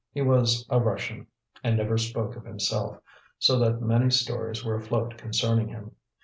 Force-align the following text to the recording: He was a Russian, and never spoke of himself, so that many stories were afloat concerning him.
He 0.11 0.21
was 0.23 0.65
a 0.67 0.79
Russian, 0.79 1.27
and 1.63 1.77
never 1.77 1.95
spoke 1.95 2.35
of 2.35 2.43
himself, 2.43 2.97
so 3.37 3.59
that 3.59 3.83
many 3.83 4.09
stories 4.09 4.65
were 4.65 4.73
afloat 4.73 5.15
concerning 5.15 5.67
him. 5.67 5.91